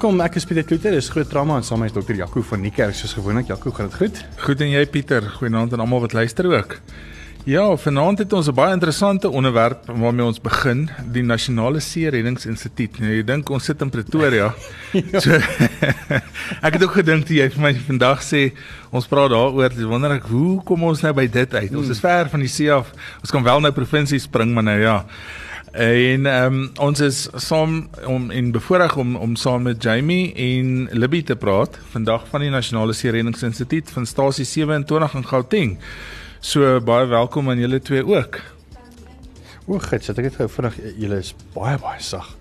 [0.00, 0.88] Welkom, ek is Pieter Kloete.
[0.94, 2.16] Dis groot trauma en saam met Dr.
[2.16, 3.50] Jaco van Niekerk soos gewoonlik.
[3.50, 4.20] Jaco, gaan dit goed?
[4.40, 6.78] Goed en jy Pieter, goeienaand aan almal wat luister ook.
[7.44, 12.98] Ja, vanaand het ons 'n baie interessante onderwerp waarmee ons begin, die Nasionale See Reddingsinstituut.
[12.98, 14.54] Nou jy dink ons sit in Pretoria.
[15.12, 15.20] ja.
[15.20, 15.36] so,
[16.66, 18.54] ek het ook gedink jy vir my vandag sê
[18.90, 21.76] ons praat daaroor, dis wonder ek hoe kom ons nou by dit uit?
[21.76, 22.88] Ons is ver van die see af.
[23.20, 25.04] Ons kan wel nou provinsie spring, maar nou ja.
[25.70, 30.88] En ehm um, ons is saam om en bevoorreg om om saam met Jamie en
[30.90, 35.78] Libby te praat vandag van die Nasionale See Reddingsinstituut van stasie 27 in Gauteng.
[36.40, 38.40] So baie welkom aan julle twee ook.
[39.66, 42.36] O, gits, het ek dit gou vinnig julle is baie baie sag.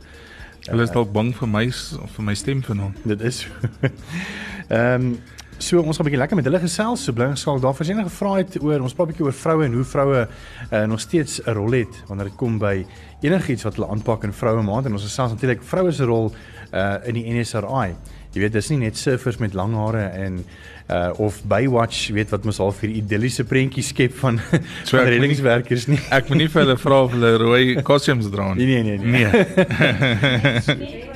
[0.65, 1.67] Hulle is dalk bang vir my
[2.15, 2.97] vir my stem vanaand.
[3.03, 3.45] Dit is.
[4.69, 5.19] Ehm um,
[5.59, 7.03] So ons gaan 'n bietjie lekker met hulle gesels.
[7.03, 9.65] So bly ons sal daar versiene gevra het oor ons praat 'n bietjie oor vroue
[9.65, 10.27] en hoe vroue
[10.71, 12.85] uh, nog steeds 'n rol het wanneer dit kom by
[13.21, 16.31] enigiets wat hulle aanpak in vroue maand en ons gesels natuurlik vroue se rol
[16.73, 17.95] uh, in die NSRI.
[18.31, 20.45] Jy weet dis nie net surfers met lang hare en
[20.89, 24.39] uh of Baywatch weet wat mos al vir idilliese prentjies skep van
[24.87, 25.99] so van reddingswerkers nie.
[26.09, 28.65] Ek moet nie vir hulle vra of hulle rooi costumes dra nie.
[28.65, 29.25] Nee nee nee.
[29.27, 29.31] nee.
[30.77, 31.09] nee.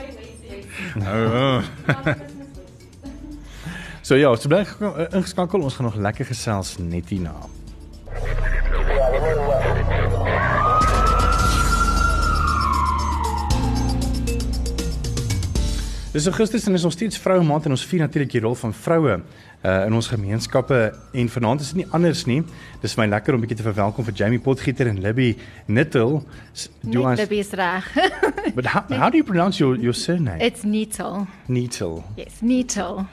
[1.00, 1.62] oh,
[1.96, 2.33] oh.
[4.04, 4.66] So ja, so bly
[5.16, 5.62] ingeskakel.
[5.64, 7.32] Ons gaan nog lekker gesels net hierna.
[16.12, 18.76] Dis Augustus en is ons steeds vroue maand en ons vier natuurlik die rol van
[18.76, 19.16] vroue
[19.64, 20.82] uh in ons gemeenskappe
[21.16, 22.42] en vanaand is dit nie anders nie.
[22.84, 26.22] Dis my lekker om 'n bietjie te verwelkom vir Jamie Potgieter en Libby Nittel.
[26.82, 27.88] Do ons Libby is reg.
[28.54, 30.44] But how, how do you pronounce your your surname?
[30.44, 31.26] It's Nittel.
[31.48, 32.04] Nittel.
[32.18, 33.08] Yes, Nittel.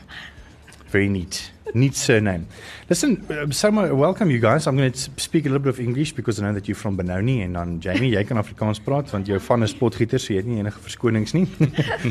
[0.90, 1.52] Very neat.
[1.72, 2.46] Neat surname.
[2.88, 4.66] Listen, uh, Summer, welcome you guys.
[4.66, 6.96] I'm going to speak a little bit of English because I know that you're from
[6.96, 10.40] Benoni and dan Jamie, jy kan Afrikaans praat want jou van is potgieter, so jy
[10.42, 11.44] het nie enige verskonings nie.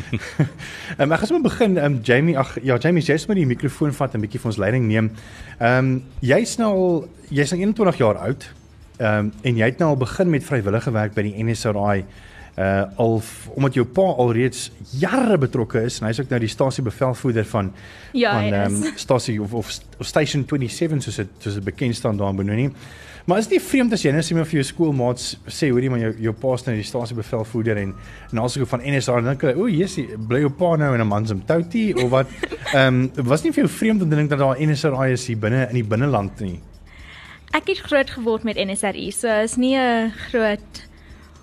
[0.99, 1.75] um, ek gaan sommer begin.
[1.75, 4.61] Um, Jamie, ag ja, Jamie, jy's met die mikrofoon vat en 'n bietjie vir ons
[4.63, 5.11] leiding neem.
[5.59, 5.91] Ehm um,
[6.23, 6.97] jy's nou al
[7.27, 8.47] jy's nou 21 jaar oud.
[8.99, 12.05] Ehm um, en jy het nou al begin met vrywillige werk by die NSRI
[12.59, 13.21] uh al
[13.55, 17.71] omdat jou pa alreeds jare betrokke is en hy's ook nou die stasie bevelvoerder van
[18.11, 21.95] ja, van ehm um, stasie of, of of station 27 soos dit soos dit bekend
[21.95, 22.71] staan daar in Benoni.
[23.25, 26.01] Maar is nie vreemd as jy net sê maar vir jou skoolmaats sê hoorie maar
[26.01, 27.93] jou jou pa is nou die stasie bevelvoerder en
[28.31, 31.07] en also van NSA en dink hulle o, jissie, bly jou pa nou in 'n
[31.07, 32.27] man se toutie of wat?
[32.73, 35.37] Ehm um, was nie vir jou vreemd om te dink dat daar NSA is hier
[35.37, 36.59] binne in die binneland nie?
[37.53, 40.88] Ek het groot geword met NSRI, so is nie 'n groot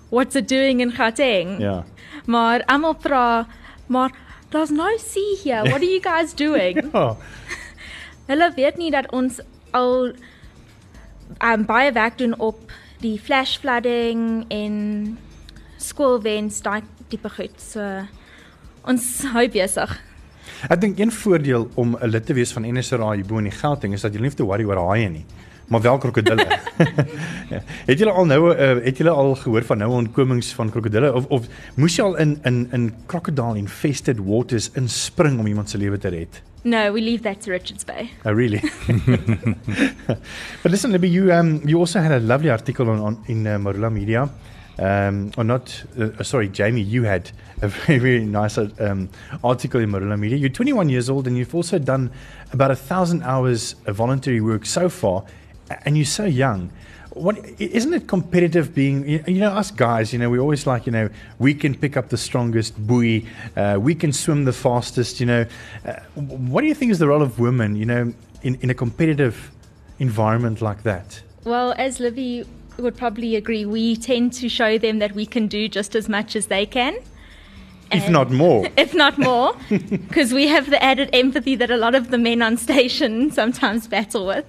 [0.09, 1.59] what's it doing in Gauteng?
[1.59, 1.83] Ja.
[2.25, 3.47] Maar almal vra,
[3.87, 4.11] maar
[4.49, 5.69] daar's no sea here.
[5.69, 6.89] What are you guys doing?
[6.93, 7.15] ja.
[8.27, 9.39] Hulle weet nie dat ons
[9.71, 10.11] al
[11.43, 14.75] um, baie werk doen op die flash flooding en
[15.77, 17.55] skoolwens daai tipe goed.
[17.61, 17.83] So
[18.87, 19.95] ons hou besig.
[20.67, 23.59] Ek dink een voordeel om 'n lid te wees van NSRA hier bo in die
[23.59, 25.25] Gauteng is dat jy nie hoef te worry oor haie nie
[25.67, 26.47] maar wel krokodille.
[27.49, 27.61] ja.
[27.85, 31.25] Het julle al nou uh, het julle al gehoor van nou ontkomings van krokodille of
[31.25, 35.97] of moes jy al in in in crocodile infested waters inspring om iemand se lewe
[35.97, 36.41] te red?
[36.63, 38.09] No, we leave that to Richards Bay.
[38.25, 38.61] Oh really?
[40.61, 43.57] But listen, Libby, you um you also had a lovely article on, on in uh,
[43.57, 44.29] Marula Media.
[44.79, 49.09] Um or not uh, sorry, Jamie, you had a very very nice um
[49.43, 50.37] article in Marula Media.
[50.37, 52.11] You're 21 years old and you've also done
[52.51, 55.23] about a 1000 hours of voluntary work so far
[55.85, 56.71] and you're so young.
[57.11, 59.07] What isn't it competitive being?
[59.07, 60.13] You know, us guys.
[60.13, 60.85] You know, we always like.
[60.85, 63.25] You know, we can pick up the strongest buoy.
[63.55, 65.19] Uh, we can swim the fastest.
[65.19, 65.45] You know,
[65.85, 67.75] uh, what do you think is the role of women?
[67.75, 68.13] You know,
[68.43, 69.51] in in a competitive
[69.99, 71.21] environment like that.
[71.43, 72.45] Well, as Livy
[72.77, 76.35] would probably agree, we tend to show them that we can do just as much
[76.35, 76.97] as they can.
[77.91, 78.67] If not more.
[78.77, 82.41] If not more, because we have the added empathy that a lot of the men
[82.41, 84.45] on station sometimes battle with.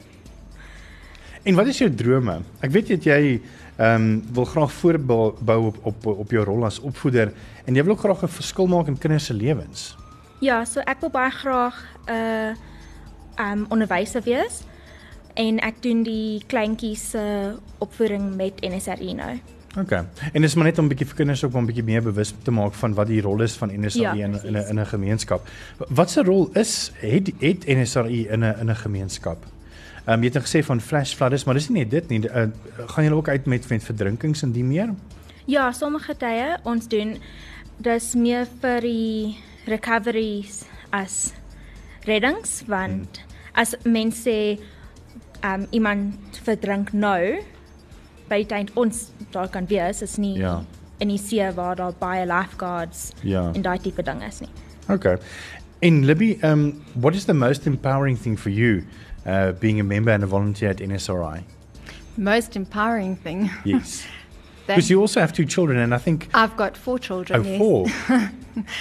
[1.42, 2.40] En wat is jou drome?
[2.60, 3.40] Ek weet jy jy
[3.78, 7.30] ehm um, wil graag voorbou op op op jou rol as opvoeder
[7.64, 9.96] en jy wil ook graag 'n verskil maak in kinders se lewens.
[10.40, 11.76] Ja, so ek wil baie graag
[12.06, 12.48] 'n uh,
[13.36, 14.62] ehm um, onderwyser wees
[15.34, 19.38] en ek doen die kleintjies se uh, opvoeding met NSRI nou.
[19.78, 19.92] OK.
[20.32, 22.50] En dis maar net om 'n bietjie vir kinders ook 'n bietjie meer bewus te
[22.50, 25.48] maak van wat die rol is van NSRI ja, in in 'n in 'n gemeenskap.
[25.88, 29.46] Wat se rol is het het NSRI in 'n in 'n gemeenskap?
[30.08, 32.18] Ehm um, jy het gesê van flash floods, maar dis nie net dit nie.
[32.24, 32.46] Uh,
[32.94, 34.94] gaan julle ook uit met met verdrinkings en die meer?
[35.44, 37.18] Ja, sommige tye ons doen
[37.84, 39.36] dis meer vir die
[39.68, 40.62] recoveries
[40.96, 41.34] as
[42.08, 43.36] reddings want hmm.
[43.52, 47.44] as mense ehm um, iemand verdrink nou
[48.28, 50.62] by tyd ons daar kan wees is nie ja.
[50.98, 53.50] in die see waar daar baie lifeguards ja.
[53.52, 54.50] en daai tipe ding is nie.
[54.88, 55.18] Okay.
[55.80, 58.82] In Libby, um, what is the most empowering thing for you
[59.28, 61.44] uh, being a member and a volunteer at NSRI?
[62.16, 63.50] Most empowering thing.
[63.64, 64.04] Yes.
[64.66, 67.40] Because you also have two children, and I think I've got four children.
[67.40, 67.58] oh, yes.
[67.58, 67.86] four.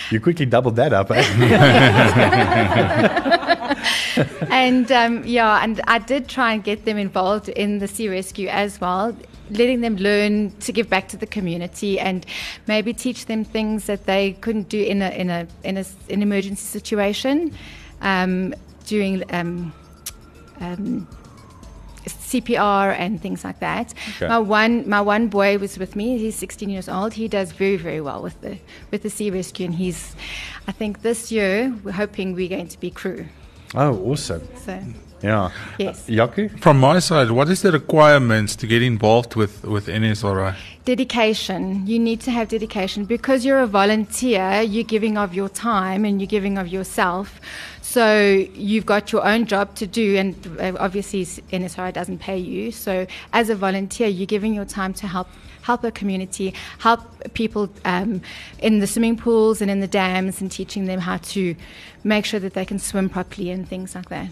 [0.11, 1.09] you quickly doubled that up.
[1.11, 1.23] Eh?
[4.51, 8.49] and um, yeah, and I did try and get them involved in the sea rescue
[8.49, 9.15] as well,
[9.49, 12.25] letting them learn to give back to the community and
[12.67, 16.21] maybe teach them things that they couldn't do in a in a in a, an
[16.21, 17.53] emergency situation
[18.01, 18.53] um,
[18.85, 19.23] during.
[19.33, 19.71] Um,
[20.59, 21.07] um,
[22.05, 23.93] CPR and things like that.
[24.15, 24.27] Okay.
[24.27, 26.17] My one my one boy was with me.
[26.17, 27.13] He's 16 years old.
[27.13, 28.57] He does very very well with the
[28.91, 30.15] with the sea rescue, and he's.
[30.67, 33.25] I think this year we're hoping we're going to be crew.
[33.75, 34.47] oh, awesome.
[34.65, 34.79] So
[35.23, 35.49] Yeah.
[35.79, 36.07] Yes.
[36.07, 36.59] Uh, Yaku?
[36.59, 40.55] From my side, what is the requirements to get involved with with NSRI?
[40.87, 41.85] dedication.
[41.85, 44.61] You need to have dedication because you're a volunteer.
[44.61, 47.41] You're giving of your time and you're giving of yourself.
[47.89, 52.69] So you've got your own job to do, and uh, obviously NSRI doesn't pay you.
[52.73, 55.29] So as a volunteer, you're giving your time to help
[55.61, 57.01] help a community, help
[57.33, 58.21] people um,
[58.59, 61.55] in the swimming pools and in the dams, and teaching them how to
[62.03, 64.27] make sure that they can swim properly and things like that.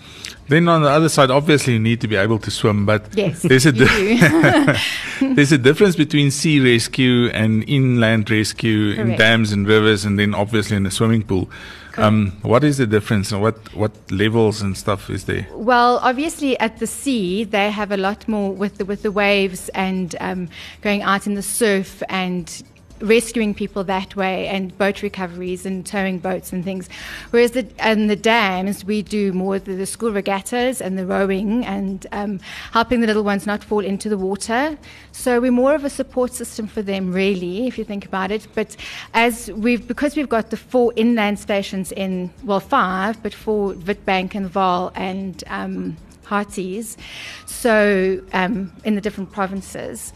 [0.50, 3.42] Then on the other side, obviously you need to be able to swim, but Yes,
[3.42, 4.78] there's a di-
[5.34, 10.36] there's a difference between sea rescue and inland rescue in dams and rivers, and then
[10.36, 11.50] obviously in a swimming pool.
[11.98, 15.48] Um, what is the difference, and what what levels and stuff is there?
[15.54, 19.70] Well, obviously at the sea they have a lot more with the with the waves
[19.70, 20.50] and um,
[20.82, 22.64] going out in the surf and
[23.00, 26.90] rescuing people that way and boat recoveries and towing boats and things.
[27.32, 31.66] Whereas the and the dams we do more the, the school regattas and the rowing
[31.66, 32.40] and um,
[32.72, 34.78] helping the little ones not fall into the water.
[35.12, 38.48] So we're more of a support system for them, really, if you think about it.
[38.56, 38.76] But
[39.14, 44.36] as we've because we've got the four inland stations in well five, but four Witbank
[44.36, 46.98] and Vaal and um, Hearties,
[47.46, 50.12] so um, in the different provinces.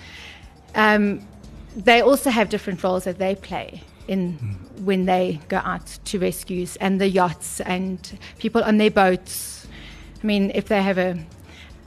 [0.76, 1.28] Um,
[1.86, 4.34] they also have different roles that they play in
[4.84, 9.68] when they go out to rescues and the yachts and people on their boats.
[10.22, 11.18] I mean, if they have a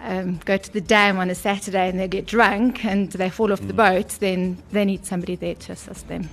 [0.03, 3.53] um, go to the dam on a Saturday and they get drunk and they fall
[3.53, 6.29] off the boat, then they need somebody there to assist them.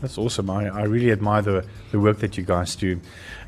[0.00, 0.50] That's awesome.
[0.50, 3.00] I, I really admire the, the work that you guys do.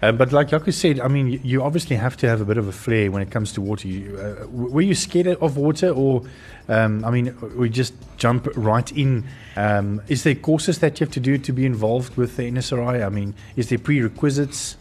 [0.03, 2.57] Uh, but like Yaku said, I mean, you, you obviously have to have a bit
[2.57, 3.87] of a flair when it comes to water.
[3.87, 6.23] You, uh, were you scared of water or,
[6.69, 9.25] um, I mean, we just jump right in?
[9.57, 13.05] Um, is there courses that you have to do to be involved with the NSRI?
[13.05, 14.77] I mean, is there prerequisites?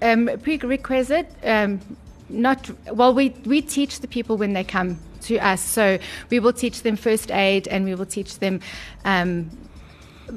[0.00, 1.80] Um, prerequisite, um,
[2.28, 3.14] not well.
[3.14, 5.98] We we teach the people when they come to us, so
[6.30, 8.60] we will teach them first aid and we will teach them.
[9.04, 9.50] Um,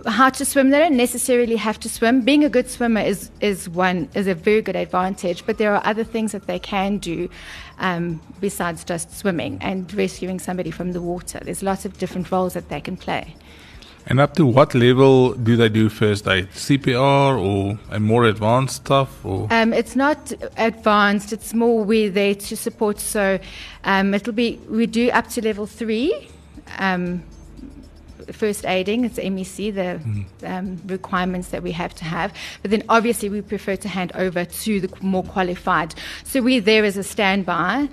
[0.08, 0.70] how to swim.
[0.70, 2.22] They don't necessarily have to swim.
[2.22, 5.82] Being a good swimmer is, is one is a very good advantage, but there are
[5.86, 7.30] other things that they can do
[7.80, 11.42] um, besides just swimming and rescuing somebody from the water.
[11.44, 13.36] There's lots of different roles that they can play.
[14.08, 16.50] And up to what level do they do first aid?
[16.54, 19.24] CPR or a more advanced stuff?
[19.26, 21.32] Or Um, it's not advanced.
[21.34, 23.00] It's more we're there to support.
[23.00, 23.40] So
[23.84, 26.28] um, it'll be we do up to level three.
[26.78, 27.24] Um,
[28.32, 30.00] First aiding, it's MEC, the
[30.48, 32.32] um, requirements that we have to have.
[32.62, 35.96] But then obviously we prefer to hand over to the more qualified.
[36.24, 37.90] So we're there as a standby.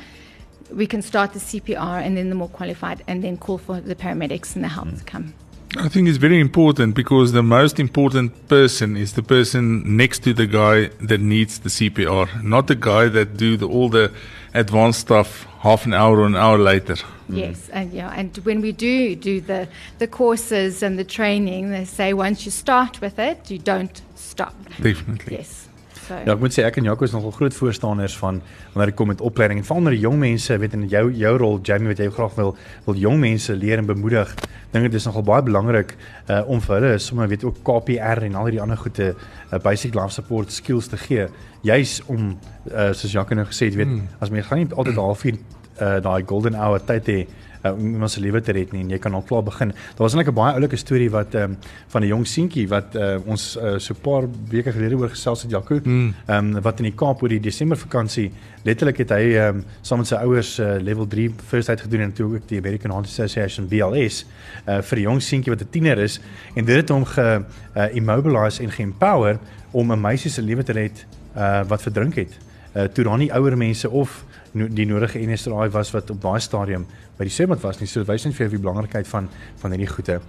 [0.70, 3.96] We can start the CPR and then the more qualified, and then call for the
[3.96, 5.32] paramedics and the help to come.
[5.76, 10.32] I think it's very important because the most important person is the person next to
[10.32, 14.10] the guy that needs the CPR, not the guy that do the, all the
[14.54, 16.96] advanced stuff half an hour or an hour later.
[17.28, 21.84] Yes, and yeah, and when we do do the the courses and the training, they
[21.84, 24.54] say once you start with it, you don't stop.
[24.80, 25.36] Definitely.
[25.36, 25.68] Yes.
[26.08, 28.40] So Ja, ek moet sê ek en Jaco is nogal groot voorstanders van
[28.72, 31.34] wanneer dit kom met opleiding en veral onder die jong mense, weet in jou jou
[31.42, 32.54] rol Jamie wat jy graag wil
[32.86, 34.32] wil jong mense leer en bemoedig.
[34.72, 35.94] Dink dit is nogal baie belangrik
[36.28, 39.94] uh om vir hulle sommer weet ook KPR en al die ander goede uh, basic
[39.94, 41.28] life support skills te gee.
[41.64, 42.34] Juis om
[42.72, 44.08] uh soos Jaco nou gesê het, weet Hmm.
[44.20, 45.38] as mens gaan nie altyd halfuur
[45.80, 47.18] uh daai golden hour tyd hê
[47.64, 49.68] uh, om se lewe te red nie en jy kan al klaar begin.
[49.68, 51.56] Daar was net 'n baie oulike storie wat ehm um,
[51.88, 55.42] van 'n jong seentjie wat uh, ons uh, so 'n paar weke gelede oor gesels
[55.42, 55.80] het Jaco.
[55.82, 56.14] Mm.
[56.26, 58.32] Ehm um, wat in die Kaap oor die Desember vakansie
[58.64, 62.00] letterlik het hy ehm um, saam met sy ouers uh, level 3 first aid gedoen
[62.00, 64.26] en toe ook die American Heart Association BLS
[64.66, 66.20] uh, vir 'n jong seentjie wat 'n tiener is
[66.54, 67.42] en dit het hom ge
[67.76, 69.38] uh, immobilize en geempower
[69.70, 72.38] om 'n meisie se lewe te red uh, wat verdrink het.
[72.76, 76.40] Uh, toe daar nie ouer mense of no die nodige NSRI was wat op daai
[76.40, 76.86] stadium
[77.18, 77.88] by die swembad was nie.
[77.90, 80.20] So wys net vir jou die belangrikheid van van hierdie goede.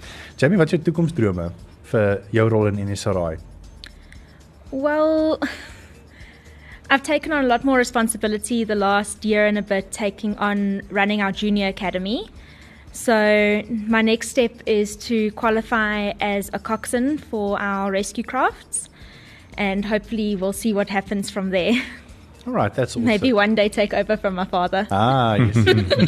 [0.42, 1.52] Jamie, wat is jou toekomsdrome
[1.92, 3.38] vir jou rol in NSRI?
[4.72, 5.40] Well,
[6.90, 10.82] I've taken on a lot more responsibility the last year and a bit, taking on
[10.90, 12.30] running our junior academy.
[12.92, 18.90] So, my next step is to qualify as a coxswain for our rescue crafts,
[19.58, 21.80] and hopefully, we'll see what happens from there.
[22.50, 23.06] All right, that's awesome.
[23.06, 24.88] Maybe one day take over from my father.
[24.90, 25.56] Ah, yes.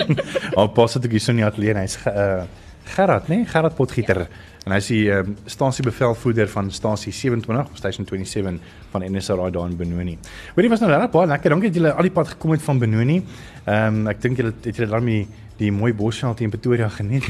[0.58, 2.48] Al pas het ek hier so nie atleer hy's uh,
[2.96, 3.44] Gerard, né?
[3.44, 3.50] Nee?
[3.52, 4.24] Gerard Potgieter.
[4.66, 9.78] En hy is die um, stasiebevelvoerder van stasie 27, station 27 van NSRI daar in
[9.78, 10.18] Benoni.
[10.56, 11.54] Hoorie was nou regtig baie lekker.
[11.54, 13.20] Dankie dat julle al die pad gekom het van Benoni.
[13.22, 15.28] Ehm um, ek dink julle het julle daarmee
[15.62, 17.28] die mooi bosveld in Pretoria geniet.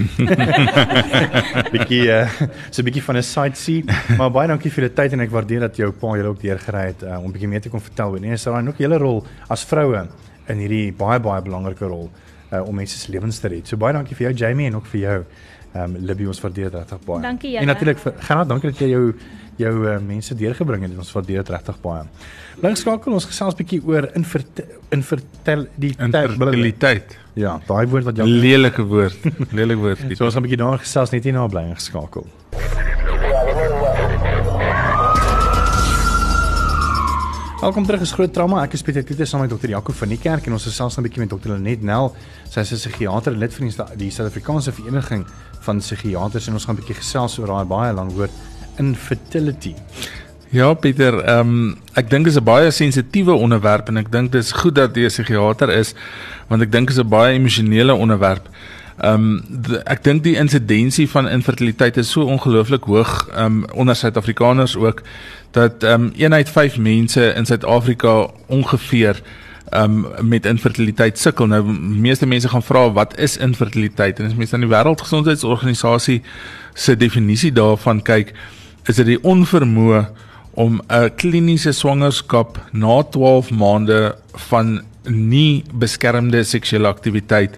[1.75, 2.23] bietjie uh,
[2.69, 3.83] so 'n bietjie van 'n sightsee,
[4.17, 6.85] maar baie dankie vir die tyd en ek waardeer dat jou pa julle ook deurgery
[6.93, 9.65] het uh, om bietjie meer te kon vertel oor NSRI en ook julle rol as
[9.65, 10.07] vroue
[10.47, 12.09] in hierdie baie baie belangrike rol
[12.51, 13.67] uh, om mense se lewens te red.
[13.67, 15.19] So baie dankie vir jou Jamie en ook vir jou
[15.71, 17.21] ehm um, Libby ons waardeer dit regtig baie.
[17.23, 17.61] Dankie julle.
[17.61, 19.05] En natuurlik vir Gerard, dankie dat jy jou
[19.57, 20.97] jou uh, mense deurgebring het.
[20.97, 22.03] Ons waardeer dit regtig baie.
[22.61, 27.17] Links skakel ons gesels bietjie oor infertil die infertiliteit.
[27.39, 29.17] Ja, daai woord wat jy lelike woord.
[29.59, 30.05] lelike woord.
[30.15, 32.27] so ons gaan 'n bietjie daar gesels net hier na bly geskakel.
[37.61, 38.63] Welkom terug is groot trauma.
[38.63, 41.03] Ek is Pieter Kloete saam met dokter Jaco van die kerk en ons gesels nou
[41.03, 42.15] 'n bietjie met dokter Lenet Nel.
[42.49, 45.27] Sy is 'n psigiater en lid van die Suid-Afrikaanse Vereniging
[45.61, 48.31] van Psigiaters en ons gaan 'n bietjie gesels oor daai baie lang woord
[48.81, 49.75] infertility.
[50.51, 54.31] Ja Pieter, ehm um, ek dink dit is 'n baie sensitiewe onderwerp en ek dink
[54.31, 55.93] dit is goed dat jy 'n psigiater is
[56.49, 58.49] want ek dink dit is 'n baie emosionele onderwerp.
[59.01, 63.95] Ehm um, ek dink die insidensie van infertiliteit is so ongelooflik hoog ehm um, onder
[63.95, 65.01] Suid-Afrikaners ook
[65.51, 69.21] dat ehm um, een uit 5 mense in Suid-Afrika ongeveer
[69.69, 71.47] ehm um, met infertiliteit sukkel.
[71.47, 74.19] Nou meeste mense gaan vra wat is infertiliteit?
[74.19, 76.21] En as mense aan die Wêreldgesondheidsorganisasie
[76.73, 78.33] se definisie daarvan kyk,
[78.89, 80.05] is dit die onvermoë
[80.53, 84.15] om 'n kliniese swangerskap na 12 maande
[84.49, 87.57] van nie beskermde seksuele aktiwiteit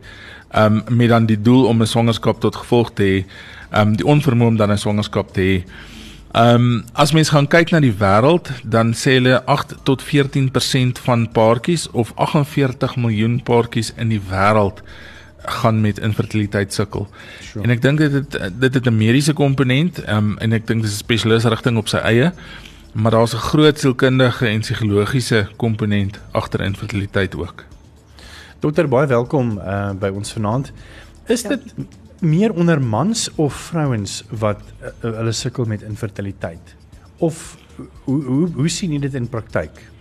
[0.54, 3.26] ehm um, met dan die doel om 'n swangerskap tot gevolg te hê,
[3.72, 5.64] ehm um, die onvermoë om dan 'n swangerskap te hê.
[6.34, 11.00] Ehm um, as mens gaan kyk na die wêreld, dan sê hulle 8 tot 14%
[11.00, 14.82] van paartjies of 48 miljoen paartjies in die wêreld
[15.46, 17.08] gaan met infertiliteit sukkel.
[17.42, 17.64] Sure.
[17.64, 20.92] En ek dink dit het, dit het 'n mediese komponent, um, en ek dink dis
[20.92, 22.34] 'n spesialis rigting op sy eie,
[22.94, 27.64] maar daar's 'n groot sielkundige en psigologiese komponent agter infertiliteit ook.
[28.60, 30.72] Dokter, baie welkom uh, by ons vanaand.
[31.28, 31.50] Is ja.
[31.50, 31.74] dit
[32.20, 36.76] meer onder mans of vrouens wat uh, hulle sukkel met infertiliteit?
[37.18, 37.58] Of
[38.04, 39.92] hoe hoe hoe sien jy dit in praktyk?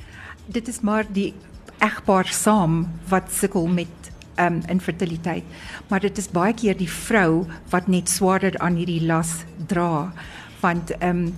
[0.47, 1.35] Dit is maar die
[1.83, 4.02] egpaar saam wat sukkel met
[4.41, 5.45] um infertiliteit.
[5.89, 10.13] Maar dit is baie keer die vrou wat net swaarder aan hierdie las dra
[10.61, 11.35] want um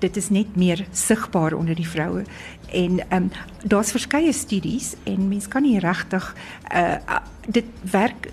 [0.00, 2.24] dit is net meer sigbaar onder die vroue
[2.72, 3.30] en um
[3.62, 6.34] daar's verskeie studies en mens kan nie regtig
[6.74, 8.30] uh dit werk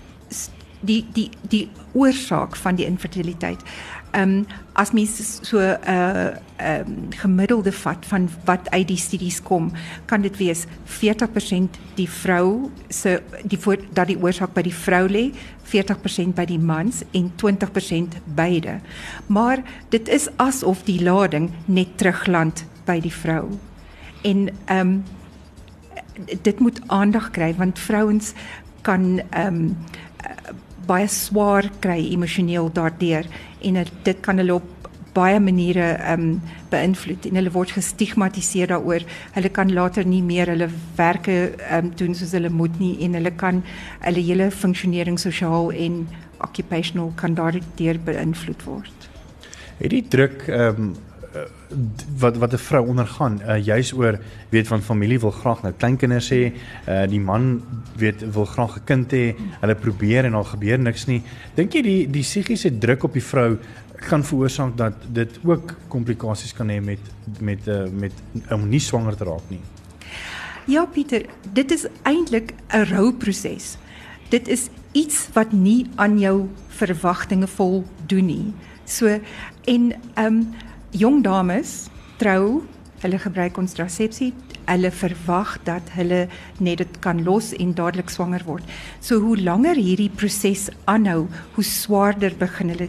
[0.80, 3.62] die die die oorsaak van die infertiliteit.
[4.10, 8.96] Ehm um, as mens so 'n uh, ehm um, gemiddelde vat van wat uit die
[8.96, 9.72] studies kom,
[10.04, 15.08] kan dit wees 40% die vrou se die voor dat die oorsaak by die vrou
[15.08, 18.80] lê, 40% by die mans en 20% beide.
[19.26, 23.58] Maar dit is asof die lading net terugland by die vrou.
[24.22, 25.04] En ehm um,
[26.42, 28.32] dit moet aandag kry want vrouens
[28.82, 29.76] kan ehm um,
[30.88, 33.28] baie swaar kry emosioneel daardeur
[33.60, 34.74] en dit kan hulle op
[35.16, 39.06] baie maniere ehm um, beïnvloed en hulle word gestigmatiseer daaroor.
[39.32, 40.68] Hulle kan later nie meer hulle
[40.98, 43.62] werke ehm um, doen soos hulle moet nie en hulle kan
[44.04, 46.06] hulle hele funksionering sosiaal en
[46.44, 49.10] occupational kan daardeur beïnvloed word.
[49.80, 50.96] Het die druk ehm um,
[52.18, 54.18] wat wat 'n vrou ondergaan uh, juis oor
[54.48, 56.52] weet van familie wil graag nou kleinkinders hê
[56.88, 57.62] uh, die man
[57.96, 61.22] weet wil graag 'n kind hê hulle probeer en al gebeur niks nie.
[61.54, 63.58] Dink jy die die psigiese druk op die vrou
[64.08, 67.00] kan veroorsaak dat dit ook komplikasies kan hê met
[67.40, 68.12] met uh, met
[68.50, 69.60] om nie swanger te raak nie?
[70.66, 73.78] Ja Pieter dit is eintlik 'n rouproses
[74.28, 78.52] dit is iets wat nie aan jou verwagtinge voldoen nie.
[78.84, 79.06] So
[79.64, 80.48] en ehm um,
[80.90, 82.62] jong dames trou,
[83.02, 84.32] hulle gebruik kontrasepsie,
[84.68, 86.26] hulle verwag dat hulle
[86.58, 88.64] net dit kan los en dadelik swanger word.
[89.00, 92.88] So hoe langer hierdie proses aanhou, hoe swaarder begin hulle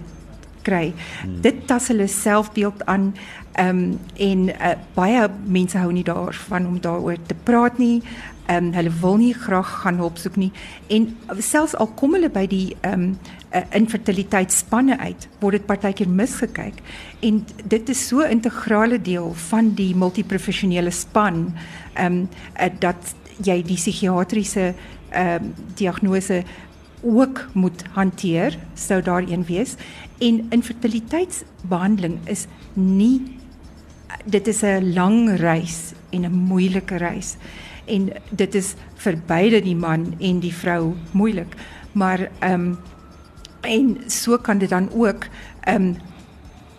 [0.65, 0.89] kry.
[1.21, 1.37] Hmm.
[1.45, 3.13] Dit tas hulle selfbeeld aan
[3.59, 8.01] ehm um, en uh, baie mense hou nie daarvan om daaroor te praat nie.
[8.47, 10.51] Ehm um, hulle wil nie graag gaan hulp soek nie
[10.87, 13.17] en selfs al kom hulle by die ehm um,
[13.53, 16.81] uh, infertiliteitsspanne uit, word dit partykeer misgekyk
[17.25, 21.49] en dit is so integrale deel van die multiprofessionele span
[21.93, 22.29] ehm um,
[22.59, 24.73] uh, dat jy die psigiatriese
[25.09, 26.43] ehm um, diagnose
[27.01, 29.75] ook moet hanteer, sou daar een wees.
[30.17, 33.21] En infertiliteitsbehandeling is nie
[34.25, 37.35] dit is 'n lang reis en 'n moeilike reis.
[37.85, 41.55] En dit is vir beide die man en die vrou moeilik.
[41.91, 42.77] Maar ehm um,
[43.61, 45.25] en so kan dit dan ook
[45.59, 45.97] ehm um,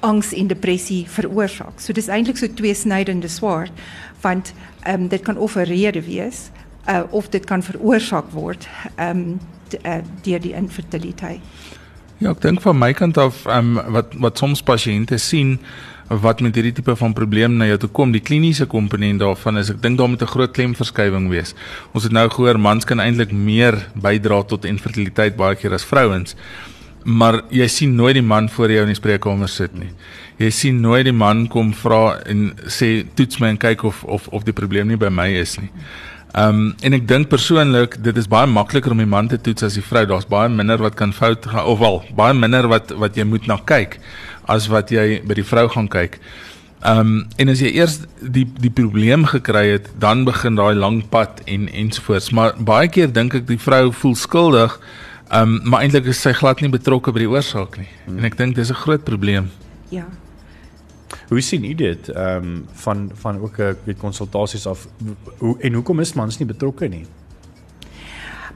[0.01, 1.81] angs en depressie veroorsaak.
[1.81, 3.73] So dis eintlik so twee snydende swaard
[4.21, 6.51] want ehm um, dit kan of 'n rede wees
[6.89, 9.41] uh, of dit kan veroorsaak word ehm um,
[9.85, 11.41] uh, deur die infertiliteit.
[12.21, 15.55] Ja, ek dink van my kant af ehm um, wat wat soms pasiënte sien
[16.11, 19.71] wat met hierdie tipe van probleem na jou toe kom, die kliniese komponent daarvan is
[19.73, 21.55] ek dink daar moet 'n groot klemverskywing wees.
[21.95, 26.37] Ons het nou gehoor mans kan eintlik meer bydra tot infertiliteit baie keer as vrouens.
[27.05, 29.91] Maar jy sien nooit die man voor jou in die spreekkamer sit nie.
[30.37, 34.29] Jy sien nooit die man kom vra en sê toets my en kyk of of
[34.29, 35.71] of die probleem nie by my is nie.
[36.31, 39.65] Ehm um, en ek dink persoonlik dit is baie makliker om die man te toets
[39.67, 40.05] as die vrou.
[40.07, 43.49] Daar's baie minder wat kan fout gaan of al baie minder wat wat jy moet
[43.51, 43.99] na kyk
[44.47, 46.21] as wat jy by die vrou gaan kyk.
[46.87, 51.03] Ehm um, en as jy eers die die probleem gekry het, dan begin daai lang
[51.11, 52.31] pad en ensovoorts.
[52.31, 54.79] Maar baie keer dink ek die vrou voel skuldig.
[55.31, 57.91] Ehm um, maar eintlik is sy glad nie betrokke by die oorsaak nie.
[58.07, 58.23] Hmm.
[58.23, 59.51] En ek dink dis 'n groot probleem.
[59.91, 60.07] Ja.
[61.31, 64.89] Hoe sien u dit ehm um, van van ook 'n weet konsultasies af
[65.39, 67.07] hoe en hoekom is mans nie betrokke nie?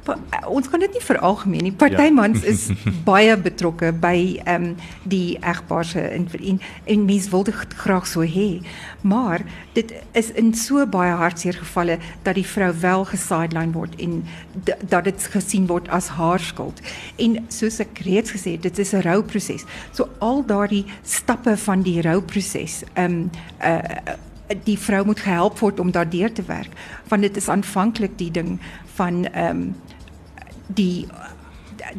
[0.04, 0.18] Pa,
[0.52, 1.72] ons kan dit nie veralgemeen nie.
[1.72, 2.12] Party ja.
[2.12, 2.66] mans is
[3.08, 8.06] baie betrokke by ehm um, die egpaar se en en, en mens wil dit graag
[8.08, 8.60] so hê.
[9.00, 14.20] Maar dit is in so baie hartseer gevalle dat die vrou wel gesideline word en
[14.64, 16.80] dat dit gesien word as haar skuld.
[17.16, 19.64] En soos ek reeds gesê het, dit is 'n rouproses.
[19.92, 23.30] So al daardie stappe van die rouproses, ehm um,
[23.64, 24.20] uh
[24.64, 26.72] die vrou moet gehelp word om daardeur te werk
[27.08, 28.58] want dit is aanvanklik die ding
[28.94, 29.74] van ehm um,
[30.66, 31.06] die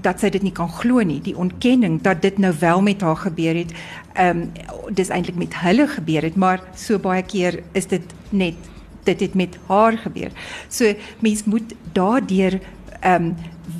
[0.01, 3.19] dat sy dit nie kan glo nie, die ontkenning dat dit nou wel met haar
[3.27, 3.73] gebeur het.
[4.13, 4.51] Ehm um,
[4.95, 8.55] dis eintlik met hulle gebeur het, maar so baie keer is dit net
[9.03, 10.31] dit het met haar gebeur.
[10.69, 12.59] So mens moet daardeur
[12.99, 13.35] ehm um,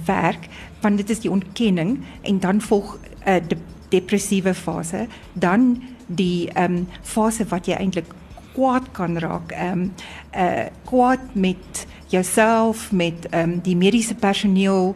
[0.06, 0.48] werk
[0.82, 3.58] want dit is die ontkenning en dan volg 'n uh, de
[3.90, 8.14] depressiewe fase, dan die ehm um, fase wat jy eintlik
[8.54, 9.92] kwaad kan raak, ehm um,
[10.36, 11.75] uh kwaad met
[12.08, 14.96] jouself met ehm um, die mediese personeel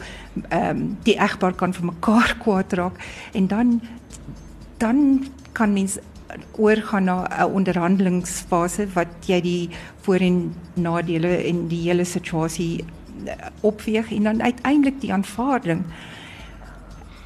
[0.49, 2.99] ehm um, die egpaar kan vir mekaar kwaad raak
[3.33, 3.81] en dan
[4.77, 5.97] dan kan mens
[6.51, 9.69] oorgaan na 'n onderhandelingsfase wat jy die
[10.01, 12.85] voor en nadele en die hele situasie
[13.25, 15.83] eh, opweeg en dan uiteindelik die aanvaarding.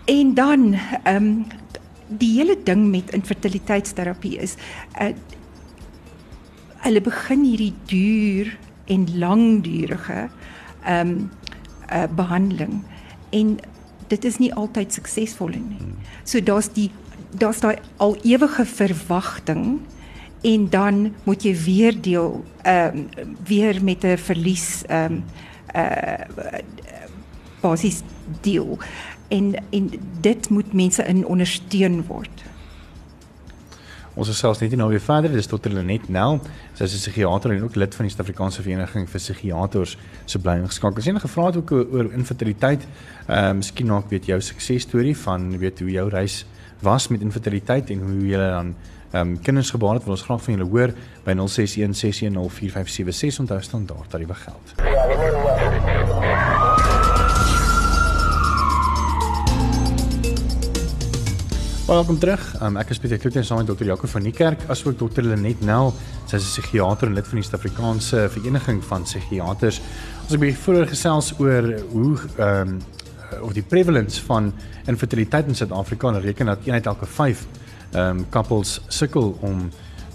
[0.06, 1.46] En dan ehm um,
[2.08, 4.56] die hele ding met infertiliteitsterapie is
[5.02, 5.16] uh,
[6.84, 10.30] hulle begin hierdie duur en langdurige
[10.84, 11.32] ehm um,
[11.94, 12.82] uh, behandeling
[13.30, 13.60] en
[14.08, 15.94] dit is nie altyd suksesvol nie.
[16.24, 16.92] So daar's die
[17.32, 19.80] daar's daai al ewige verwagting
[20.42, 25.24] en dan moet jy weer deel ehm um, weer met 'n verlies ehm um,
[25.76, 26.62] uh
[27.62, 28.02] basis
[28.42, 28.78] deel
[29.28, 29.92] en en
[30.22, 32.44] dit moet mense in ondersteun word.
[34.14, 35.72] Ons is selfs net nie nou weer verder, dis Dr.
[35.74, 36.40] Lenet Nel.
[36.78, 40.58] Sy is 'n psigiater en ook lid van die Suid-Afrikaanse Vereniging vir Psigiaters se bly
[40.62, 41.02] ingeskakel.
[41.02, 42.86] Sy het gevra het ook oor infertiliteit.
[43.28, 46.46] Ehm uh, miskien nog weet jou suksesstorie van weet hoe jou reis
[46.82, 48.76] was met infertiliteit en hoe jy dan
[49.14, 50.04] ehm um, kinders gebaar het.
[50.04, 54.74] Wil ons graag van julle hoor by 061 610 4576 onthou standaard tariewe geld.
[54.78, 55.43] Ja,
[61.84, 62.40] Welkom terug.
[62.64, 63.84] Um, ek is Pieter Kloete saam met Dr.
[63.84, 65.26] Jaco van die Kerk, asook Dr.
[65.26, 65.90] Lenet Nel.
[66.32, 69.82] Sy is 'n psigiater en lid van die Suid-Afrikaanse Vereniging van Psigiaters.
[70.22, 72.80] Ons het bietjie vroeër gesels oor hoe ehm um,
[73.42, 74.54] of die prevalence van
[74.88, 77.48] infertiliteit in Suid-Afrika en reken dat een uit elke 5
[77.92, 79.70] ehm um, couples sukkel om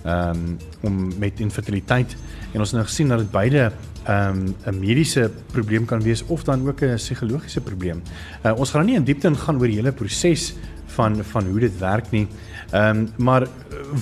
[0.05, 2.17] ehm um, om met infertiliteit
[2.53, 3.73] en ons het nou gesien dat dit beide
[4.07, 8.03] ehm um, 'n mediese probleem kan wees of dan ook 'n psigologiese probleem.
[8.43, 10.55] Uh, ons gaan nou nie in diepte ingaan oor die hele proses
[10.99, 12.27] van van hoe dit werk nie.
[12.71, 13.49] Ehm um, maar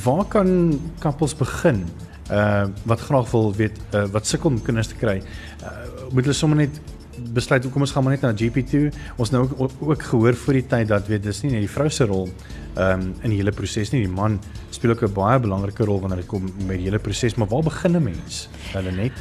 [0.04, 1.84] waar kan koppels begin?
[2.30, 5.20] Uh wat graag wil weet uh, wat sukkel om kinders te kry.
[5.62, 5.74] Uh,
[6.10, 6.80] moet hulle sommer net
[7.36, 8.90] besluit kom ons gaan maar net na GP toe.
[9.16, 11.88] Ons nou ook, ook gehoor voor die tyd dat weet dis nie net die vrou
[11.90, 12.28] se rol
[12.76, 14.02] ehm um, in die hele proses nie.
[14.04, 17.36] Die man speel ook 'n baie belangrike rol wanneer dit kom met die hele proses,
[17.36, 18.48] maar waar begin 'n mens?
[18.72, 19.12] Hulle net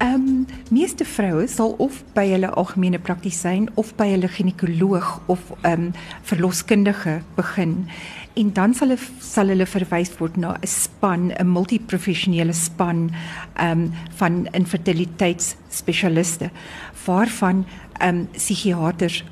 [0.00, 5.50] Ehm um, meeste vroue sal of by hulle algemene praktisyn of by hulle ginekoloog of
[5.60, 5.90] ehm um,
[6.24, 7.74] verloskundige begin
[8.40, 13.10] en dan sal hulle sal hulle verwys word na 'n span, 'n multiprofessionele span
[13.54, 16.48] ehm um, van infertiliteitsspesialiste
[17.04, 17.66] waarvan
[17.98, 19.24] ehm um, psigiaters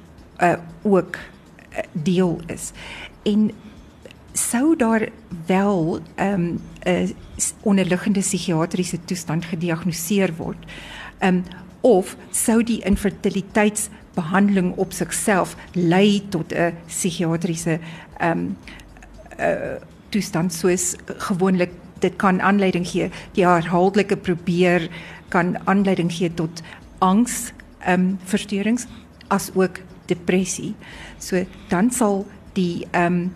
[0.42, 2.72] uh, ook uh, deel is.
[3.22, 3.50] En
[4.32, 5.08] sou daar
[5.46, 6.56] wel ehm,
[6.88, 7.14] 'n um,
[7.62, 10.64] onderliggende psigiatriese toestand gediagnoseer word.
[11.18, 11.44] Ehm um,
[11.80, 17.78] of sou die infertiliteitsbehandeling op sigself lei tot 'n psigiatriese
[18.18, 18.56] ehm um,
[20.08, 24.88] toestand soos gewoonlik dit kan aanleiding gee die herhaaldelike probeer
[25.28, 26.62] kan aanleiding gee tot
[26.98, 28.86] angs ehm um, versteurings
[29.28, 30.74] as ook depressie.
[31.18, 33.34] So dan sal die ehm um,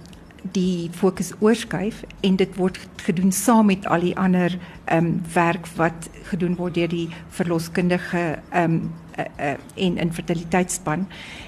[0.51, 5.67] die fokus oorskuif en dit word gedoen saam met al die ander ehm um, werk
[5.79, 9.55] wat gedoen word deur die verloskundige ehm um, uh, uh,
[9.87, 11.07] en infertiliteitsspan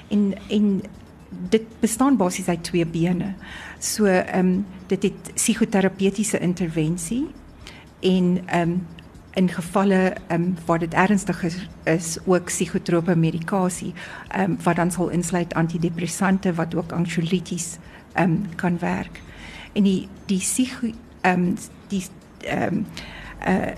[0.08, 0.82] en en
[1.50, 3.34] dit bestaan basies uit twee bene.
[3.78, 7.26] So ehm um, dit het psigoterapeutiese intervensie
[8.00, 8.86] en ehm um,
[9.34, 13.92] in gevalle ehm um, waar dit ernstig is, is ook psigotrope medikasie
[14.28, 17.78] ehm um, wat dan sal insluit antidepressante wat ook anxiolyties
[18.18, 19.20] um, kan werk.
[19.72, 21.54] En die die psycho um,
[21.88, 22.04] die
[22.50, 22.86] um,
[23.46, 23.74] uh,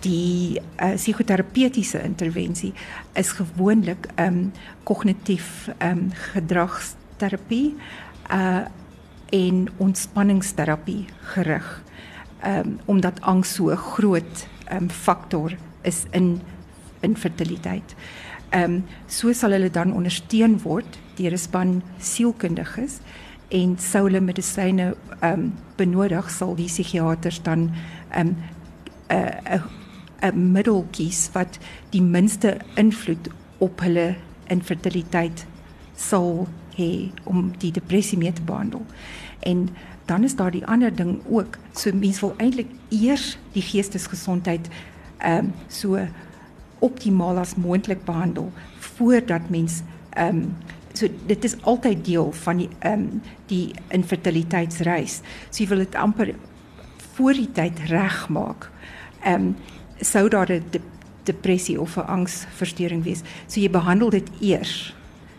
[0.00, 2.72] die uh, psigoterapeutiese intervensie
[3.14, 4.52] is gewoonlik um,
[4.84, 7.74] kognitief um, gedragsterapie
[8.30, 8.66] uh,
[9.34, 11.82] en ontspanningsterapie gerig.
[12.44, 16.40] Um, omdat angs so 'n groot um, faktor is in
[17.00, 17.94] infertiliteit.
[18.56, 23.00] Ehm um, so sal hulle dan ondersteun word deur 'n span sielkundiges
[23.48, 27.70] en sou hulle medisyne ehm um, benodig sal die psigiaters dan
[28.10, 28.36] ehm um,
[29.08, 29.62] 'n
[30.22, 31.58] 'n middel kies wat
[31.90, 34.14] die minste invloed op hulle
[34.48, 35.46] infertiliteit
[35.96, 38.82] sal hê om die depressie mee te behandel.
[39.40, 39.68] En
[40.06, 41.58] dan is daar die ander ding ook.
[41.72, 44.68] So mense wil eintlik eers die geestesgesondheid
[45.18, 46.08] ehm um, so
[46.78, 50.56] optimaal as moontlik behandel voordat mens ehm um,
[50.96, 55.20] so dit is altyd deel van die ehm um, die infertiliteitsreis.
[55.50, 56.34] So jy wil dit amper
[57.16, 58.70] voor die tyd regmaak.
[59.24, 59.56] Ehm um,
[60.00, 60.80] sou daar 'n de
[61.24, 63.22] depressie of 'n angsversteuring wees.
[63.46, 64.94] So jy behandel dit eers.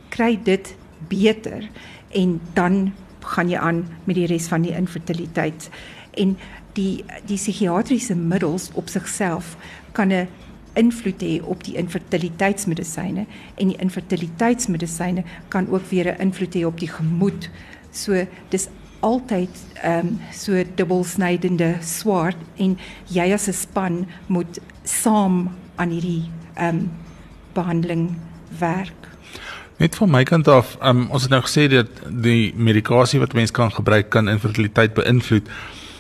[0.09, 0.75] Kry dit
[1.07, 1.69] beter
[2.09, 5.69] en dan gaan jy aan met die res van die infertiliteit.
[6.13, 6.37] En
[6.73, 9.57] die die psigiatriese middels op sigself
[9.91, 10.27] kan 'n
[10.77, 16.79] invloed hê op die infertiliteitsmedisyne en die infertiliteitsmedisyne kan ook weer 'n invloed hê op
[16.79, 17.49] die gemoed.
[17.91, 19.49] So dis altyd
[19.81, 26.75] ehm um, so dubbelsnydende swaard en jy as 'n span moet saam aan hierdie ehm
[26.75, 26.91] um,
[27.53, 28.17] behandeling
[28.59, 29.07] werk.
[29.77, 33.53] Net van my kant af, um, ons het nou gesê dat die medikasie wat mense
[33.53, 35.49] kan gebruik kan infertiliteit beïnvloed.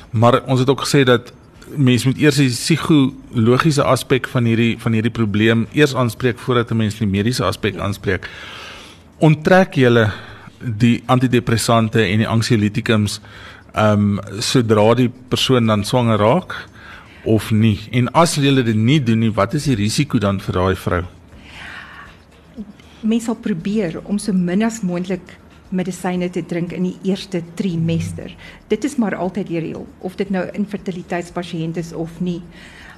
[0.09, 1.33] Maar ons het ook gesê dat
[1.75, 6.77] mens moet eers die psigologiese aspek van hierdie van hierdie probleem eers aanspreek voordat 'n
[6.77, 8.29] mens die mediese aspek aanspreek.
[9.19, 10.07] Onttrek jy
[10.59, 13.19] die antidepressante en die anxiolytikums
[13.73, 16.55] ehm um, sodra die persoon dan swanger raak
[17.23, 17.79] of nie?
[17.91, 21.03] En as jy dit nie doen nie, wat is die risiko dan vir daai vrou?
[23.01, 25.37] Mens sal probeer om so min as moontlik
[25.69, 28.35] medisyne te drink in die eerste trimester.
[28.67, 32.41] Dit is maar altyd die reël of dit nou infertiliteitspasiënt is of nie.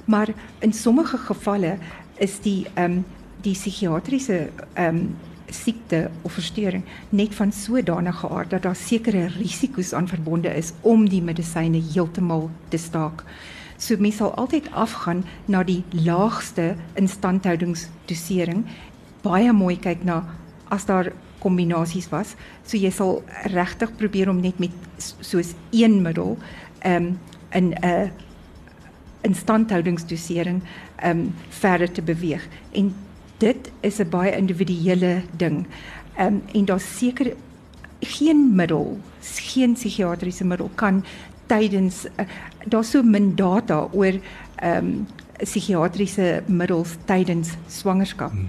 [0.04, 1.78] Maar in sommige gevalle
[2.18, 3.04] is die ehm um,
[3.40, 5.16] die psigiatriese ehm um,
[5.50, 11.08] siekte of verstoring net van sodanige aard dat daar sekere risiko's aan verbonde is om
[11.08, 13.24] die medisyne heeltemal te staak.
[13.76, 18.66] So mens sal altyd afgaan na die laagste instandhoudingsdosering.
[19.22, 20.24] Baie mooi kyk na
[20.68, 22.34] as daar kombinasies was.
[22.64, 23.22] So jy sal
[23.52, 24.70] regtig probeer om net met
[25.20, 26.38] soos een middel
[26.78, 27.18] ehm um,
[27.50, 28.08] in uh,
[30.96, 32.48] ehm verder te beweeg.
[32.72, 32.94] En
[33.38, 35.66] dit is 'n baie individuele ding.
[36.16, 37.36] Ehm um, en daar seker
[38.00, 41.04] geen middel, geen psigiatriese middel kan
[41.46, 42.26] tydens uh,
[42.66, 44.12] daar so min data oor
[44.56, 45.06] ehm um,
[46.46, 48.30] middels tydens swangerskap.
[48.30, 48.48] Hmm.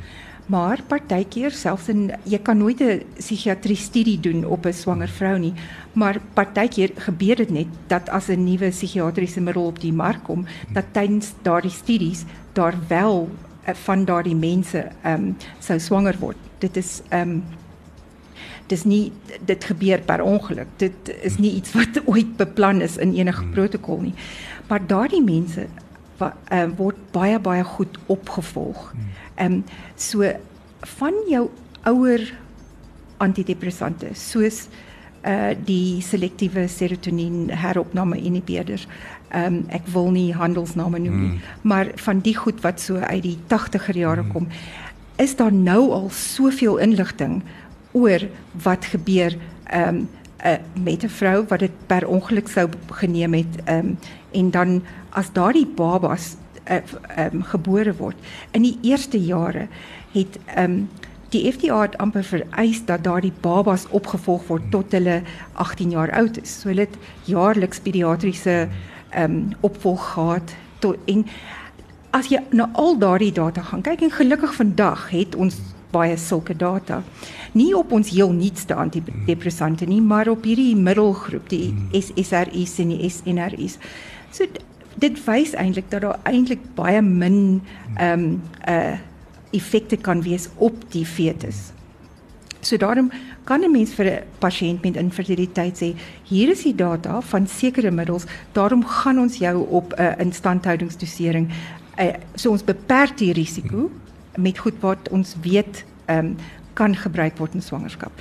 [0.52, 5.38] Maar partykeer selfs in jy kan nooit 'n psigiatrie studie doen op 'n swanger vrou
[5.40, 5.54] nie,
[5.94, 10.46] maar partykeer gebeur dit net dat as 'n nuwe psigiatriese middel op die mark kom,
[10.74, 13.30] dat tydens daardie studies daar wel
[13.64, 16.38] van daardie mense ehm um, sou swanger word.
[16.60, 17.44] Dit is ehm um,
[18.68, 19.12] dis nie
[19.46, 20.68] dit gebeur per ongeluk.
[20.78, 23.52] Dit is nie iets wat ooit beplan is in enige hmm.
[23.52, 24.14] protokol nie.
[24.68, 25.68] Maar daardie mense
[26.30, 28.92] uh, word baie baie goed opgevolg.
[28.92, 29.10] Hmm.
[29.36, 29.64] Ehm um,
[29.96, 30.32] so
[30.98, 31.50] van jou
[31.90, 32.34] ouer
[33.18, 34.68] antidepressante soos
[35.22, 38.88] uh die selektiewe serotonien heropname inhibitors.
[39.30, 41.42] Ehm um, ek wil nie handelsname noem nie, hmm.
[41.62, 44.32] maar van die goed wat so uit die 80er jare hmm.
[44.32, 44.48] kom,
[45.22, 47.42] is daar nou al soveel inligting
[47.92, 48.26] oor
[48.64, 50.10] wat gebeur ehm um,
[50.46, 53.98] uh, met 'n vrou wat dit per ongeluk sou geneem het ehm um,
[54.32, 56.84] en dan as daardie babas ehm
[57.18, 58.18] uh, um, gebore word
[58.52, 59.68] in die eerste jare
[60.14, 60.90] het ehm um,
[61.32, 65.22] die FDA het amper vereis dat daardie babas opgevolg word tot hulle
[65.54, 66.60] 18 jaar oud is.
[66.60, 68.68] So hulle het jaarliks pediatriese
[69.10, 71.26] ehm um, opvolg gehad tot en
[72.12, 75.60] as jy na al daardie data gaan kyk en gelukkig vandag het ons
[75.92, 77.02] baie sulke data.
[77.52, 83.10] Nie op ons heel nuutste antidepressante nie, maar op hierdie middelgroep, die SSRI's en die
[83.10, 83.78] SNRI's.
[84.32, 84.48] So
[85.02, 87.62] dit wys eintlik dat daar eintlik baie min
[87.98, 88.98] ehm um, uh
[89.52, 91.74] effekte kan wees op die fetus.
[92.62, 93.12] So daarom
[93.44, 97.92] kan 'n mens vir 'n pasiënt met infertiliteit sê, hier is die data van sekere
[97.92, 101.50] middels, daarom gaan ons jou op 'n uh, instandhoudingsdosering.
[102.00, 103.92] Uh, so ons beperk die risiko
[104.38, 106.36] met goed wat ons weet ehm um,
[106.74, 108.12] kan gebruik word in swangerskap.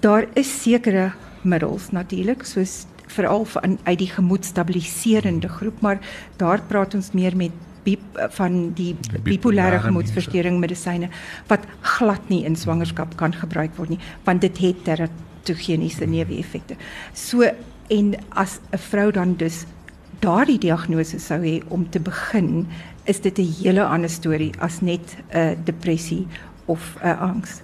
[0.00, 1.12] Daar is sekere
[1.42, 5.98] middels natuurlik soos veral van uit die gemoedstabiliserende groep, maar
[6.36, 7.52] daar praat ons meer met
[7.84, 8.92] bip, van die
[9.24, 11.08] bipolêre gemoedversteuring medisyne
[11.48, 16.76] wat glad nie in swangerskap kan gebruik word nie, want dit het teratogeniese neeweffekte.
[17.14, 17.48] So
[17.90, 19.64] en as 'n vrou dan dus
[20.20, 22.66] daardie diagnose sou hê om te begin,
[23.04, 26.26] is dit 'n hele ander storie as net 'n uh, depressie
[26.66, 27.62] of 'n uh, angs.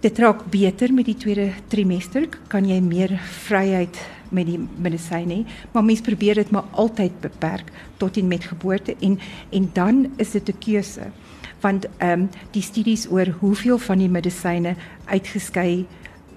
[0.00, 3.96] Dit raak beter met die tweede trimester, kan jy meer vryheid
[4.28, 9.18] met die medisyne, maar mens probeer dit maar altyd beperk tot en met geboorte en
[9.50, 11.10] en dan is dit 'n keuse.
[11.60, 15.86] Want ehm um, die studies oor hoeveel van die medisyne uitgeskei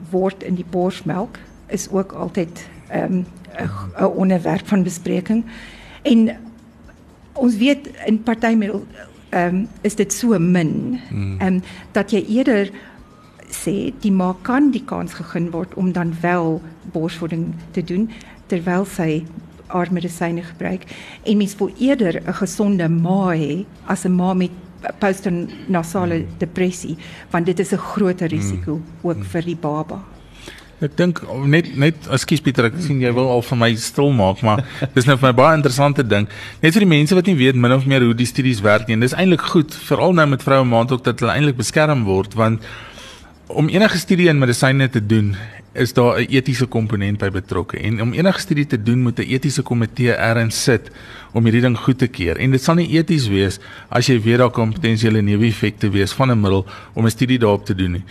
[0.10, 3.26] word in die borsmelk is ook altyd ehm um,
[4.16, 5.46] onderwerp van bespreking.
[6.02, 6.38] En
[7.34, 8.86] ons weet in partymiddel
[9.30, 11.40] ehm um, is dit so min hmm.
[11.40, 12.72] ehm um, dat jy eerder
[13.70, 16.62] sê die ma kan die kans gegee word om dan wel
[16.94, 18.10] borsvoeding te doen
[18.48, 19.26] terwyl sy
[19.70, 20.88] haar medisyne gebruik
[21.24, 24.52] en mens wil eerder 'n gesonde ma hê as 'n ma met
[25.00, 26.98] postnasale depressie
[27.32, 29.10] want dit is 'n groter risiko hmm.
[29.10, 30.00] ook vir die baba.
[30.80, 34.40] Ek dink net net ekskuus Pieter, ek sien jy wil al vir my stil maak,
[34.42, 34.64] maar
[34.96, 36.28] dis nou vir my baie interessante ding.
[36.62, 38.96] Net vir die mense wat nie weet min of meer hoe die studies werk nie.
[38.96, 42.38] En dis eintlik goed veral nou met vroue maand ook dat hulle eintlik beskerm word
[42.40, 42.64] want
[43.50, 45.34] om enige studie in medisyne te doen
[45.74, 49.30] is daar 'n etiese komponent by betrokke en om enige studie te doen moet 'n
[49.30, 50.92] etiese komitee erns sit
[51.34, 53.60] om hierdie ding goed te keur en dit sal nie eties wees
[53.90, 57.66] as jy weet daar kan potensiële neeweffekte wees van 'n middel om 'n studie daarop
[57.66, 58.04] te doen nie.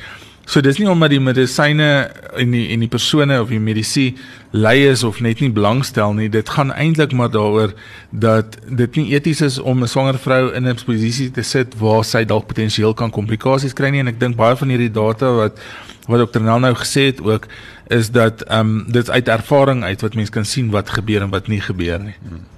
[0.48, 2.08] So dis nie omdat die medisyne
[2.40, 4.16] en die en die persone of die medisyne
[4.56, 6.30] lei is of net nie belangstel nie.
[6.32, 7.74] Dit gaan eintlik maar daaroor
[8.10, 12.04] dat dit nie eties is om 'n swanger vrou in 'n posisie te sit waar
[12.04, 15.60] sy dalk potensieel kan komplikasies kry nie en ek dink baie van hierdie data wat
[16.08, 17.46] wat dokter Nel nou gesê het ook
[17.88, 21.30] is dat ehm um, dit uit ervaring uit wat mense kan sien wat gebeur en
[21.30, 22.16] wat nie gebeur nie.
[22.28, 22.57] Hmm.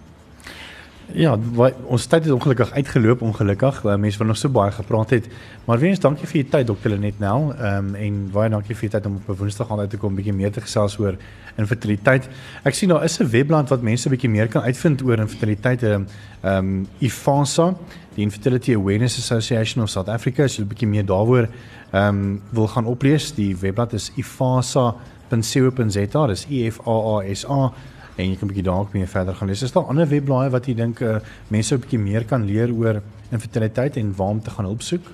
[1.12, 3.84] Ja, wij, ons tyd het ongelukkig uitgeloop ongelukkig.
[3.84, 5.28] Uh, mense wat nog so baie gepraat het.
[5.64, 7.54] Maar weer eens dankie vir u tyd dokter Lenet Nel.
[7.54, 10.14] Ehm um, en baie dankie vir u tyd om op Woensdag aan uit te kom
[10.14, 11.16] bietjie meer te gesels oor
[11.56, 12.28] infertiliteit.
[12.62, 15.82] Ek sien daar is 'n webblad wat mense bietjie meer kan uitvind oor infertiliteit.
[15.82, 16.06] Ehm
[16.42, 17.74] um, IFASA,
[18.14, 20.42] die Infertility Awareness Association of South Africa.
[20.42, 21.48] As jy 'n bietjie meer daaroor
[21.90, 26.26] ehm um, wil gaan oplees, die webblad is ifasa.co.za.
[26.26, 27.72] Dis I F A A S A
[28.20, 29.62] en jy kan 'n bietjie dalk meer verder gaan lees.
[29.62, 33.02] Is daar ander webblaaie wat jy dink uh, mense 'n bietjie meer kan leer oor
[33.30, 35.06] infertiliteit en waar om te gaan hulp soek?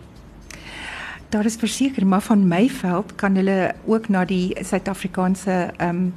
[1.28, 6.14] Daar is verseker, maar van my veld kan hulle ook na die Suid-Afrikaanse ehm um,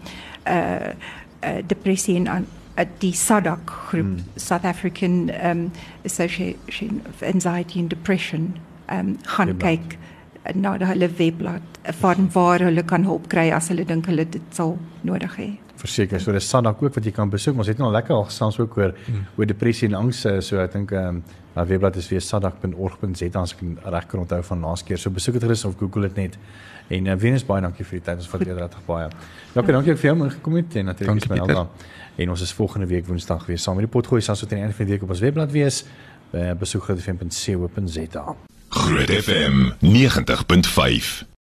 [0.47, 0.93] uh,
[1.41, 4.23] uh depressie en uh, die SADAG groep, hmm.
[4.35, 5.71] South African um
[6.05, 8.55] Association of Anxiety and Depression
[8.91, 9.79] um, gaan Webblad.
[9.79, 9.97] kyk
[10.55, 11.61] na hulle webblad
[12.01, 15.49] van waar hulle kan hulp kry as hulle dink hulle dit sal nodig hê
[15.79, 16.21] verseker.
[16.21, 17.57] So dis Sadak ook wat jy kan besoek.
[17.57, 19.27] Ons het nou lekker al gesels ook oor hmm.
[19.37, 20.25] oor depressie en angs.
[20.45, 21.21] So ek dink ehm um,
[21.55, 24.99] my webblad is weer sadak.org.za as ek reg kan onthou van laas keer.
[25.01, 26.37] So besoek dit gerus of Google dit net.
[26.89, 28.21] En uh, Venus baie dankie vir die tyd.
[28.23, 29.09] Ons waardeer dit baie.
[29.53, 31.65] Dankie, dankie vir jou om gekom het en natuurlik is my Alda.
[32.19, 34.75] En ons is volgende week Woensdag weer saam met die potgooi so teen die einde
[34.75, 35.83] van die week op ons webblad wees.
[36.31, 38.35] uh, besoek grootfm.co.za.
[38.69, 41.29] Groot FM 90.5